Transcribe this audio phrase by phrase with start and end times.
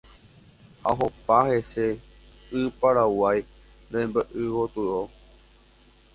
[0.81, 1.93] ha ohopa heseve
[2.59, 3.39] y Paraguái
[3.93, 4.99] rembe'y gotyo.